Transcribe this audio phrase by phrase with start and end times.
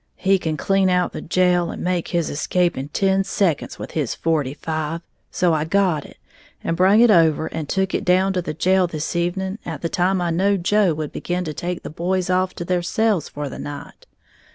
[0.17, 4.15] He can clean out the jail and make his escape in ten seconds with his
[4.15, 6.17] forty five.' So I got it,
[6.63, 9.89] and brung it over, and tuck it down to the jail this evening at the
[9.89, 13.47] time I knowed Joe would begin to take the boys off to their cells for
[13.47, 14.07] the night.